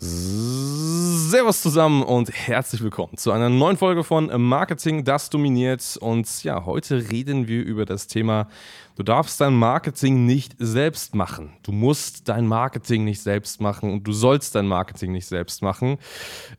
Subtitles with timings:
[0.00, 5.98] Servus zusammen und herzlich willkommen zu einer neuen Folge von Marketing, das dominiert.
[6.00, 8.48] Und ja, heute reden wir über das Thema
[8.98, 11.52] Du darfst dein Marketing nicht selbst machen.
[11.62, 15.98] Du musst dein Marketing nicht selbst machen und du sollst dein Marketing nicht selbst machen.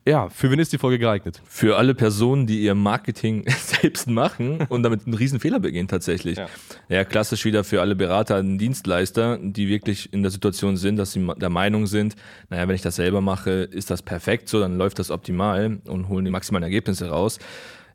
[0.06, 1.42] Ja, für wen ist die Folge geeignet?
[1.44, 6.38] Für alle Personen, die ihr Marketing selbst machen und damit einen riesen Fehler begehen tatsächlich.
[6.38, 6.46] Ja.
[6.88, 11.12] ja, klassisch wieder für alle Berater und Dienstleister, die wirklich in der Situation sind, dass
[11.12, 12.16] sie der Meinung sind,
[12.48, 16.08] naja, wenn ich das selber mache, ist das perfekt so, dann läuft das optimal und
[16.08, 17.38] holen die maximalen Ergebnisse raus.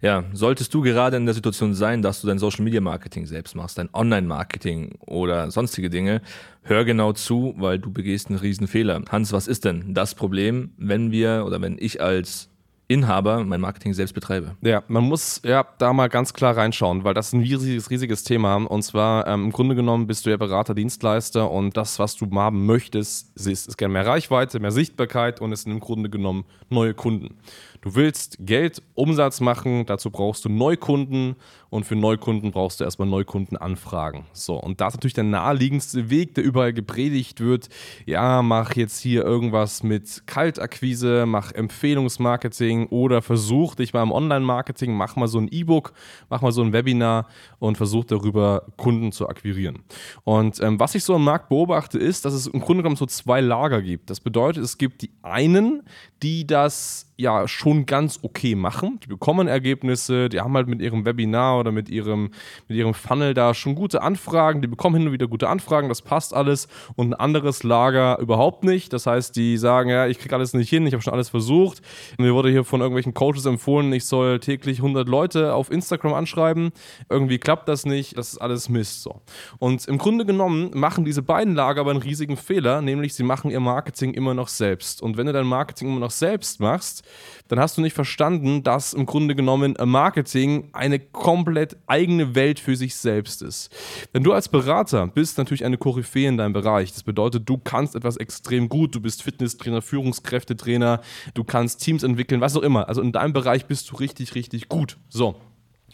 [0.05, 3.55] Ja, solltest du gerade in der Situation sein, dass du dein Social Media Marketing selbst
[3.55, 6.21] machst, dein Online Marketing oder sonstige Dinge,
[6.61, 9.01] hör genau zu, weil du begehst einen riesen Fehler.
[9.09, 12.49] Hans, was ist denn das Problem, wenn wir oder wenn ich als
[12.87, 14.55] Inhaber mein Marketing selbst betreibe.
[14.61, 18.23] Ja, man muss ja da mal ganz klar reinschauen, weil das ist ein riesiges, riesiges
[18.23, 18.57] Thema.
[18.57, 22.29] Und zwar ähm, im Grunde genommen bist du ja Berater, Dienstleister und das, was du
[22.35, 26.45] haben möchtest, ist, ist gerne mehr Reichweite, mehr Sichtbarkeit und es sind im Grunde genommen
[26.69, 27.37] neue Kunden.
[27.85, 31.35] Du willst Geld, Umsatz machen, dazu brauchst du Neukunden
[31.69, 34.23] und für Neukunden brauchst du erstmal Neukundenanfragen.
[34.33, 37.69] So, und das ist natürlich der naheliegendste Weg, der überall gepredigt wird.
[38.07, 44.91] Ja, mach jetzt hier irgendwas mit Kaltakquise, mach Empfehlungsmarketing oder versuch dich mal im Online-Marketing,
[44.91, 45.93] mach mal so ein E-Book,
[46.27, 47.27] mach mal so ein Webinar
[47.59, 49.83] und versuch darüber Kunden zu akquirieren.
[50.23, 53.05] Und ähm, was ich so im Markt beobachte, ist, dass es im Grunde genommen so
[53.05, 54.09] zwei Lager gibt.
[54.09, 55.83] Das bedeutet, es gibt die einen,
[56.23, 58.99] die das ja schon ganz okay machen.
[59.03, 62.31] Die bekommen Ergebnisse, die haben halt mit ihrem Webinar oder mit ihrem,
[62.67, 66.01] mit ihrem Funnel da schon gute Anfragen, die bekommen hin und wieder gute Anfragen, das
[66.01, 68.93] passt alles und ein anderes Lager überhaupt nicht.
[68.93, 71.81] Das heißt, die sagen, ja, ich kriege alles nicht hin, ich habe schon alles versucht.
[72.17, 76.71] Mir wurde hier von irgendwelchen Coaches empfohlen, ich soll täglich 100 Leute auf Instagram anschreiben.
[77.09, 79.21] Irgendwie klappt das nicht, das ist alles Mist so.
[79.59, 83.51] Und im Grunde genommen machen diese beiden Lager aber einen riesigen Fehler, nämlich sie machen
[83.51, 85.01] ihr Marketing immer noch selbst.
[85.01, 87.03] Und wenn du dein Marketing immer noch selbst machst,
[87.47, 92.75] dann hast du nicht verstanden, dass im Grunde genommen Marketing eine komplett eigene Welt für
[92.75, 93.69] sich selbst ist.
[94.13, 96.93] Denn du als Berater bist natürlich eine Koryphäe in deinem Bereich.
[96.93, 98.93] Das bedeutet, du kannst etwas extrem gut.
[98.93, 101.01] Du bist Fitnesstrainer, Führungskräftetrainer,
[101.33, 102.87] du kannst Teams entwickeln, was auch immer.
[102.87, 104.97] Also in deinem Bereich bist du richtig, richtig gut.
[105.09, 105.35] So.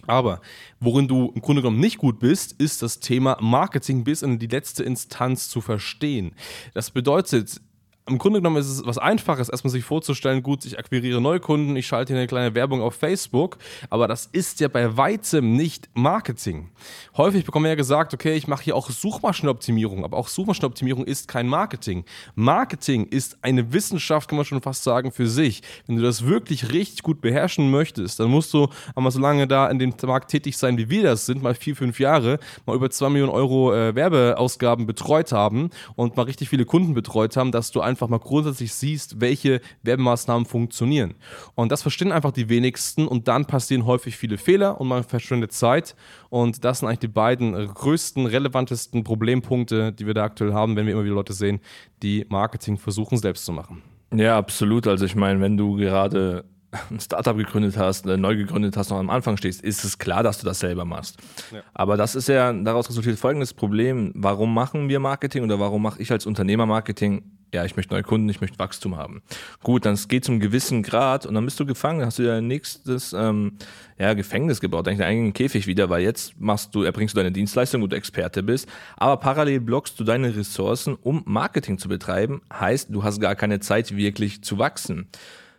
[0.07, 0.41] Aber
[0.79, 4.47] worin du im Grunde genommen nicht gut bist, ist das Thema Marketing bis in die
[4.47, 6.33] letzte Instanz zu verstehen.
[6.73, 7.61] Das bedeutet,
[8.07, 11.85] im Grunde genommen ist es was Einfaches, erstmal sich vorzustellen, gut, ich akquiriere Neukunden, ich
[11.85, 13.57] schalte hier eine kleine Werbung auf Facebook,
[13.89, 16.69] aber das ist ja bei weitem nicht Marketing.
[17.15, 21.27] Häufig bekommen wir ja gesagt, okay, ich mache hier auch Suchmaschinenoptimierung, aber auch Suchmaschinenoptimierung ist
[21.27, 22.03] kein Marketing.
[22.35, 25.61] Marketing ist eine Wissenschaft, kann man schon fast sagen, für sich.
[25.85, 29.69] Wenn du das wirklich richtig gut beherrschen möchtest, dann musst du einmal so lange da
[29.69, 32.89] in dem Markt tätig sein, wie wir das sind, mal vier, fünf Jahre, mal über
[32.89, 37.71] zwei Millionen Euro äh, Werbeausgaben betreut haben und mal richtig viele Kunden betreut haben, dass
[37.71, 41.15] du einfach mal grundsätzlich siehst, welche Werbemaßnahmen funktionieren.
[41.55, 45.51] Und das verstehen einfach die wenigsten und dann passieren häufig viele Fehler und man verschwendet
[45.51, 45.95] Zeit.
[46.29, 50.85] Und das sind eigentlich die beiden größten, relevantesten Problempunkte, die wir da aktuell haben, wenn
[50.85, 51.59] wir immer wieder Leute sehen,
[52.01, 53.81] die Marketing versuchen selbst zu machen.
[54.13, 54.87] Ja, absolut.
[54.87, 56.45] Also ich meine, wenn du gerade
[56.89, 60.23] ein Startup gegründet hast, äh, neu gegründet hast, noch am Anfang stehst, ist es klar,
[60.23, 61.17] dass du das selber machst.
[61.51, 61.61] Ja.
[61.73, 64.11] Aber das ist ja, daraus resultiert folgendes Problem.
[64.15, 67.23] Warum machen wir Marketing oder warum mache ich als Unternehmer Marketing?
[67.53, 69.21] Ja, ich möchte neue Kunden, ich möchte Wachstum haben.
[69.61, 72.39] Gut, dann geht zum gewissen Grad und dann bist du gefangen, dann hast du ja
[72.39, 73.57] nächstes ähm,
[73.99, 77.33] ja, Gefängnis gebaut, eigentlich einen eigenen Käfig wieder, weil jetzt machst du, erbringst du deine
[77.33, 82.41] Dienstleistung, wo du Experte bist, aber parallel blockst du deine Ressourcen, um Marketing zu betreiben,
[82.53, 85.07] heißt, du hast gar keine Zeit wirklich zu wachsen.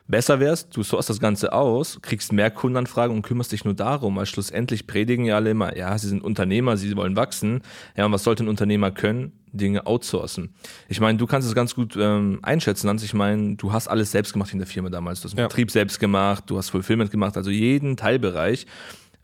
[0.08, 4.16] Besser wär's, du sourst das Ganze aus, kriegst mehr Kundenanfragen und kümmerst dich nur darum,
[4.16, 7.62] weil schlussendlich predigen ja alle immer, ja, sie sind Unternehmer, sie wollen wachsen.
[7.96, 9.32] Ja, und was sollte ein Unternehmer können?
[9.52, 10.54] Dinge outsourcen.
[10.88, 13.02] Ich meine, du kannst es ganz gut ähm, einschätzen, Hans.
[13.02, 15.20] Ich meine, du hast alles selbst gemacht in der Firma damals.
[15.20, 15.48] Du hast den ja.
[15.48, 18.66] Betrieb selbst gemacht, du hast Fulfillment gemacht, also jeden Teilbereich.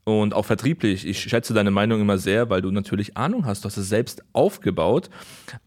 [0.08, 1.06] Und auch vertrieblich.
[1.06, 3.64] Ich schätze deine Meinung immer sehr, weil du natürlich Ahnung hast.
[3.64, 5.10] Du hast es selbst aufgebaut,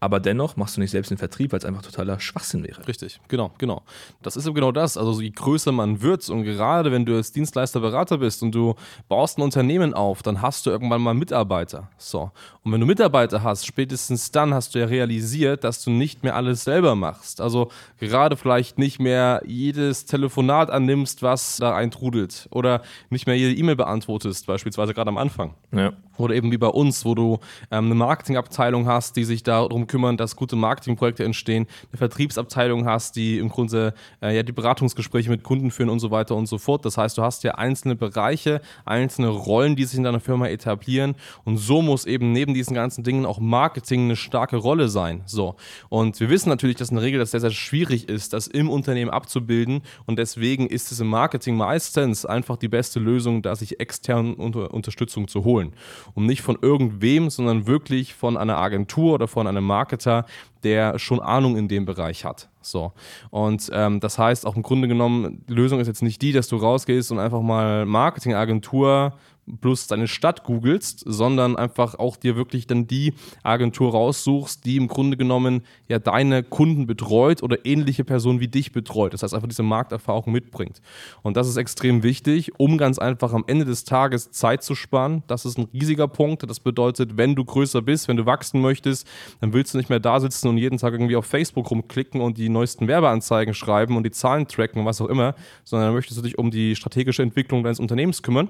[0.00, 2.86] aber dennoch machst du nicht selbst den Vertrieb, weil es einfach totaler Schwachsinn wäre.
[2.88, 3.82] Richtig, genau, genau.
[4.20, 4.96] Das ist eben genau das.
[4.96, 8.74] Also je größer man wird und gerade wenn du als Dienstleister Berater bist und du
[9.08, 11.88] baust ein Unternehmen auf, dann hast du irgendwann mal Mitarbeiter.
[11.96, 12.32] So.
[12.64, 16.34] Und wenn du Mitarbeiter hast, spätestens dann hast du ja realisiert, dass du nicht mehr
[16.34, 17.40] alles selber machst.
[17.40, 23.54] Also gerade vielleicht nicht mehr jedes Telefonat annimmst, was da eintrudelt oder nicht mehr jede
[23.54, 25.54] E-Mail beantwortest bist, beispielsweise gerade am Anfang.
[25.72, 25.92] Ja.
[26.16, 27.38] Oder eben wie bei uns, wo du
[27.70, 33.16] ähm, eine Marketingabteilung hast, die sich darum kümmern, dass gute Marketingprojekte entstehen, eine Vertriebsabteilung hast,
[33.16, 33.92] die im Grunde
[34.22, 36.84] äh, ja die Beratungsgespräche mit Kunden führen und so weiter und so fort.
[36.84, 41.14] Das heißt, du hast ja einzelne Bereiche, einzelne Rollen, die sich in deiner Firma etablieren
[41.44, 45.22] und so muss eben neben diesen ganzen Dingen auch Marketing eine starke Rolle sein.
[45.26, 45.56] So.
[45.90, 48.70] Und wir wissen natürlich, dass in der Regel das sehr, sehr schwierig ist, das im
[48.70, 53.80] Unternehmen abzubilden und deswegen ist es im Marketing meistens einfach die beste Lösung, da sich
[54.22, 55.72] externe unter Unterstützung zu holen
[56.14, 60.24] und nicht von irgendwem, sondern wirklich von einer Agentur oder von einem Marketer,
[60.62, 62.48] der schon Ahnung in dem Bereich hat.
[62.60, 62.92] So.
[63.30, 66.48] Und ähm, das heißt auch im Grunde genommen, die Lösung ist jetzt nicht die, dass
[66.48, 69.14] du rausgehst und einfach mal Marketingagentur
[69.46, 74.88] bloß deine Stadt googelst, sondern einfach auch dir wirklich dann die Agentur raussuchst, die im
[74.88, 79.12] Grunde genommen ja deine Kunden betreut oder ähnliche Personen wie dich betreut.
[79.12, 80.80] Das heißt einfach diese Markterfahrung mitbringt.
[81.22, 85.22] Und das ist extrem wichtig, um ganz einfach am Ende des Tages Zeit zu sparen.
[85.26, 86.48] Das ist ein riesiger Punkt.
[86.48, 89.06] Das bedeutet, wenn du größer bist, wenn du wachsen möchtest,
[89.40, 92.38] dann willst du nicht mehr da sitzen und jeden Tag irgendwie auf Facebook rumklicken und
[92.38, 95.34] die neuesten Werbeanzeigen schreiben und die Zahlen tracken und was auch immer,
[95.64, 98.48] sondern dann möchtest du dich um die strategische Entwicklung deines Unternehmens kümmern.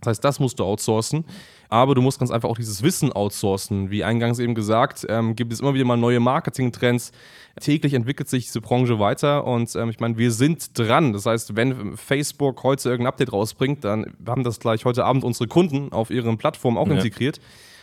[0.00, 1.24] Das heißt, das musst du outsourcen.
[1.68, 3.90] Aber du musst ganz einfach auch dieses Wissen outsourcen.
[3.90, 7.10] Wie eingangs eben gesagt, ähm, gibt es immer wieder mal neue Marketingtrends.
[7.60, 11.12] Täglich entwickelt sich diese Branche weiter und ähm, ich meine, wir sind dran.
[11.12, 15.48] Das heißt, wenn Facebook heute irgendein Update rausbringt, dann haben das gleich heute Abend unsere
[15.48, 16.94] Kunden auf ihren Plattformen auch ja.
[16.94, 17.40] integriert.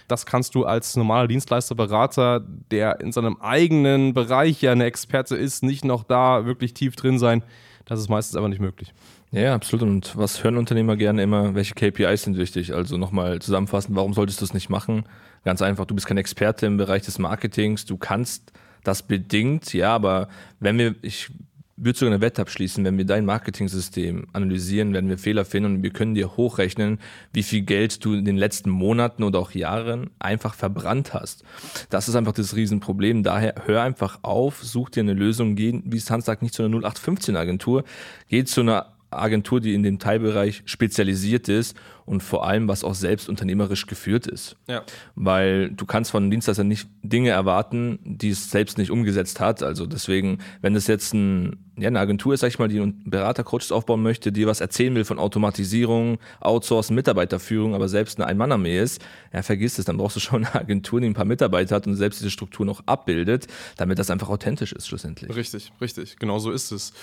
[0.07, 5.35] Das kannst du als normaler Dienstleister, Berater, der in seinem eigenen Bereich ja eine Experte
[5.35, 7.43] ist, nicht noch da wirklich tief drin sein.
[7.85, 8.93] Das ist meistens aber nicht möglich.
[9.33, 9.81] Ja, absolut.
[9.81, 11.55] Und was hören Unternehmer gerne immer?
[11.55, 12.71] Welche KPIs sind wichtig?
[12.75, 15.05] Also nochmal zusammenfassend, warum solltest du es nicht machen?
[15.43, 18.53] Ganz einfach, du bist kein Experte im Bereich des Marketings, du kannst
[18.83, 20.27] das bedingt, ja, aber
[20.59, 21.31] wenn wir, ich
[21.75, 25.83] würde sogar eine Wette abschließen, wenn wir dein Marketing-System analysieren, werden wir Fehler finden und
[25.83, 26.99] wir können dir hochrechnen,
[27.31, 31.43] wie viel Geld du in den letzten Monaten oder auch Jahren einfach verbrannt hast.
[31.89, 33.23] Das ist einfach das Riesenproblem.
[33.23, 36.77] Daher hör einfach auf, such dir eine Lösung, geh, wie Hans sagt, nicht zu einer
[36.77, 37.83] 0815-Agentur,
[38.29, 42.95] geh zu einer Agentur, die in dem Teilbereich spezialisiert ist und vor allem, was auch
[42.95, 44.55] selbst unternehmerisch geführt ist.
[44.67, 44.83] Ja.
[45.15, 49.63] Weil du kannst von einem Dienstleister nicht Dinge erwarten, die es selbst nicht umgesetzt hat.
[49.63, 53.03] Also deswegen, wenn es jetzt ein, ja, eine Agentur ist, sag ich mal, die einen
[53.05, 58.27] Berater, Coaches aufbauen möchte, die was erzählen will von Automatisierung, Outsourcen, Mitarbeiterführung, aber selbst eine
[58.27, 59.01] Ein-Mann-Armee ist,
[59.33, 61.95] ja, vergiss es, dann brauchst du schon eine Agentur, die ein paar Mitarbeiter hat und
[61.95, 63.47] selbst diese Struktur noch abbildet,
[63.77, 65.35] damit das einfach authentisch ist schlussendlich.
[65.35, 66.93] Richtig, richtig, genau so ist es.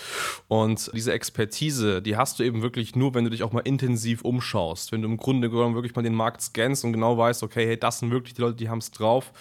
[0.49, 4.23] Und diese Expertise, die hast du eben wirklich nur, wenn du dich auch mal intensiv
[4.23, 7.67] umschaust wenn du im Grunde genommen wirklich mal den Markt scannst und genau weißt, okay,
[7.67, 9.33] hey, das sind wirklich die Leute, die haben es drauf.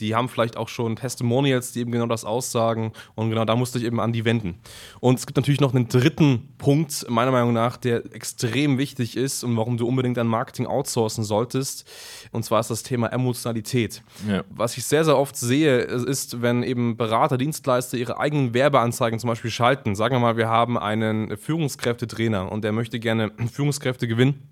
[0.00, 2.92] Die haben vielleicht auch schon Testimonials, die eben genau das aussagen.
[3.14, 4.58] Und genau da musste ich eben an die wenden.
[5.00, 9.44] Und es gibt natürlich noch einen dritten Punkt, meiner Meinung nach, der extrem wichtig ist
[9.44, 11.88] und warum du unbedingt dein Marketing outsourcen solltest.
[12.30, 14.02] Und zwar ist das Thema Emotionalität.
[14.28, 14.44] Ja.
[14.50, 19.28] Was ich sehr, sehr oft sehe, ist, wenn eben Berater, Dienstleister ihre eigenen Werbeanzeigen zum
[19.28, 19.94] Beispiel schalten.
[19.94, 24.48] Sagen wir mal, wir haben einen Führungskräftetrainer und der möchte gerne Führungskräfte gewinnen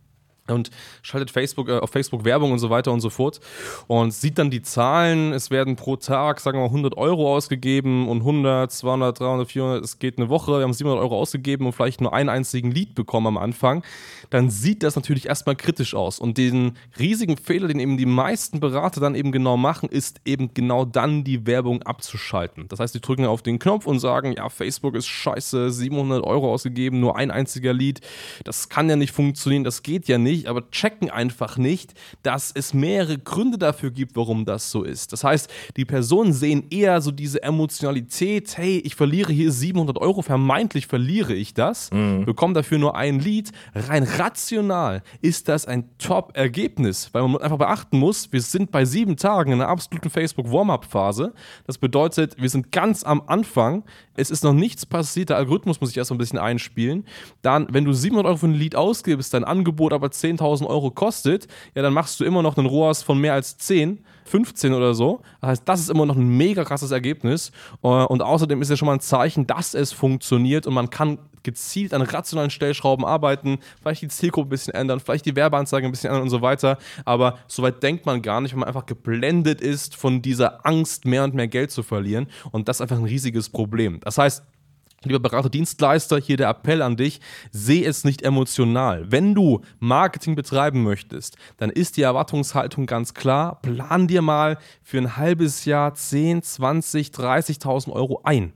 [0.51, 0.71] und
[1.03, 3.41] schaltet Facebook äh, auf Facebook Werbung und so weiter und so fort
[3.87, 5.33] und sieht dann die Zahlen.
[5.33, 9.85] Es werden pro Tag, sagen wir mal, 100 Euro ausgegeben und 100, 200, 300, 400,
[9.85, 12.95] es geht eine Woche, wir haben 700 Euro ausgegeben und vielleicht nur einen einzigen Lied
[12.95, 13.83] bekommen am Anfang.
[14.31, 16.19] Dann sieht das natürlich erstmal kritisch aus.
[16.19, 20.55] Und den riesigen Fehler, den eben die meisten Berater dann eben genau machen, ist eben
[20.55, 22.67] genau dann die Werbung abzuschalten.
[22.69, 26.53] Das heißt, die drücken auf den Knopf und sagen, ja, Facebook ist scheiße, 700 Euro
[26.53, 28.01] ausgegeben, nur ein einziger Lied.
[28.45, 32.51] Das kann ja nicht funktionieren, das geht ja nicht nicht, aber checken einfach nicht, dass
[32.53, 35.13] es mehrere Gründe dafür gibt, warum das so ist.
[35.13, 40.23] Das heißt, die Personen sehen eher so diese Emotionalität, hey, ich verliere hier 700 Euro,
[40.23, 42.25] vermeintlich verliere ich das, mhm.
[42.25, 43.53] bekomme dafür nur ein Lied.
[43.75, 49.17] Rein rational ist das ein Top-Ergebnis, weil man einfach beachten muss, wir sind bei sieben
[49.17, 51.33] Tagen in einer absoluten Facebook-Warm-Up-Phase.
[51.67, 53.85] Das bedeutet, wir sind ganz am Anfang,
[54.17, 57.05] es ist noch nichts passiert, der Algorithmus muss sich erst ein bisschen einspielen.
[57.43, 60.91] Dann, wenn du 700 Euro für ein Lied ausgibst, dein Angebot aber 10 10.000 Euro
[60.91, 64.95] kostet, ja, dann machst du immer noch einen ROAS von mehr als 10, 15 oder
[64.95, 65.23] so.
[65.41, 67.51] Das heißt, das ist immer noch ein mega krasses Ergebnis.
[67.83, 71.19] Äh, und außerdem ist ja schon mal ein Zeichen, dass es funktioniert und man kann
[71.43, 75.91] gezielt an rationalen Stellschrauben arbeiten, vielleicht die Zielgruppe ein bisschen ändern, vielleicht die Werbeanzeige ein
[75.91, 76.79] bisschen ändern und so weiter.
[77.07, 81.25] Aber soweit denkt man gar nicht, wenn man einfach geblendet ist von dieser Angst, mehr
[81.25, 82.27] und mehr Geld zu verlieren.
[82.53, 84.01] Und das ist einfach ein riesiges Problem.
[84.01, 84.45] Das heißt,
[85.03, 89.11] Lieber Berater, Dienstleister, hier der Appell an dich, seh es nicht emotional.
[89.11, 94.99] Wenn du Marketing betreiben möchtest, dann ist die Erwartungshaltung ganz klar, plan dir mal für
[94.99, 98.53] ein halbes Jahr 10, 20, 30.000 Euro ein.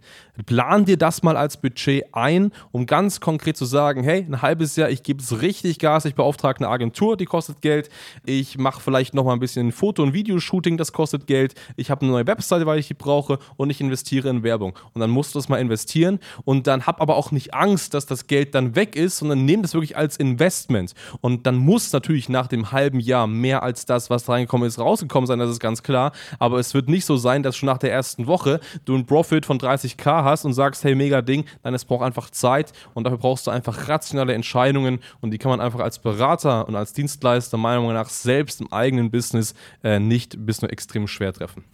[0.47, 4.75] Plan dir das mal als Budget ein, um ganz konkret zu sagen, hey, ein halbes
[4.75, 7.89] Jahr, ich gebe es richtig Gas, ich beauftrage eine Agentur, die kostet Geld,
[8.27, 12.03] ich mache vielleicht noch mal ein bisschen Foto- und Videoshooting, das kostet Geld, ich habe
[12.03, 14.77] eine neue Webseite, weil ich die brauche und ich investiere in Werbung.
[14.93, 18.07] Und dann musst du das mal investieren und dann hab aber auch nicht Angst, dass
[18.07, 20.95] das Geld dann weg ist, sondern nimm das wirklich als Investment.
[21.21, 25.29] Und dann muss natürlich nach dem halben Jahr mehr als das, was reingekommen ist, rausgekommen
[25.29, 26.11] sein, das ist ganz klar.
[26.41, 29.47] Aber es wird nicht so sein, dass schon nach der ersten Woche du einen Profit
[29.47, 31.45] von 30k hast und sagst, hey, mega Ding.
[31.63, 35.51] Nein, es braucht einfach Zeit und dafür brauchst du einfach rationale Entscheidungen und die kann
[35.51, 39.99] man einfach als Berater und als Dienstleister meiner Meinung nach selbst im eigenen Business äh,
[39.99, 41.65] nicht bis nur extrem schwer treffen.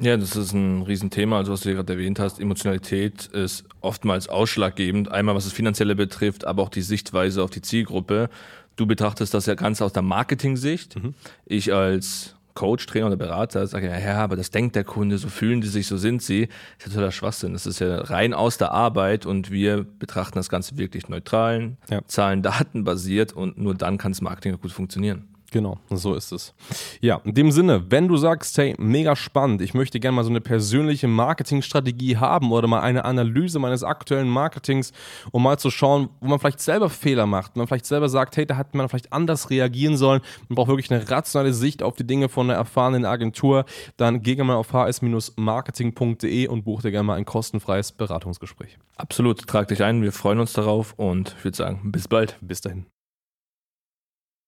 [0.00, 1.38] Ja, das ist ein Riesenthema.
[1.38, 5.10] Also, was du gerade erwähnt hast, Emotionalität ist oftmals ausschlaggebend.
[5.10, 8.30] Einmal, was das Finanzielle betrifft, aber auch die Sichtweise auf die Zielgruppe.
[8.76, 11.02] Du betrachtest das ja ganz aus der Marketing-Sicht.
[11.02, 11.14] Mhm.
[11.46, 15.28] Ich als Coach, Trainer oder Berater sagt ja, ja, aber das denkt der Kunde, so
[15.28, 16.48] fühlen die sich, so sind sie.
[16.48, 17.52] Das ist ja totaler Schwachsinn.
[17.52, 22.00] Das ist ja rein aus der Arbeit und wir betrachten das Ganze wirklich neutral, ja.
[22.08, 25.28] Zahlen, Daten basiert und nur dann kann das Marketing gut funktionieren.
[25.50, 26.52] Genau, so ist es.
[27.00, 30.28] Ja, in dem Sinne, wenn du sagst, hey, mega spannend, ich möchte gerne mal so
[30.28, 34.92] eine persönliche Marketingstrategie haben oder mal eine Analyse meines aktuellen Marketings,
[35.30, 38.44] um mal zu schauen, wo man vielleicht selber Fehler macht, man vielleicht selber sagt, hey,
[38.44, 42.06] da hat man vielleicht anders reagieren sollen, man braucht wirklich eine rationale Sicht auf die
[42.06, 43.64] Dinge von einer erfahrenen Agentur,
[43.96, 48.76] dann geh gerne mal auf hs-marketing.de und buch dir gerne mal ein kostenfreies Beratungsgespräch.
[48.98, 52.36] Absolut, trag dich ein, wir freuen uns darauf und ich würde sagen, bis bald.
[52.42, 52.84] Bis dahin.